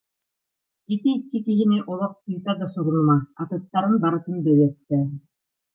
[0.93, 5.03] Ити икки киһини олох тыыта да сорунума, атыттарын барытын да өлөртөө